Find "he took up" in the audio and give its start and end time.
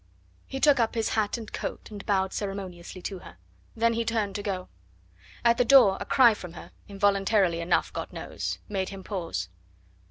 0.47-0.95